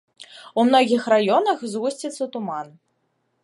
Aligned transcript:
У 0.61 0.65
многіх 0.69 1.03
раёнах 1.13 1.57
згусціцца 1.73 2.23
туман. 2.37 2.67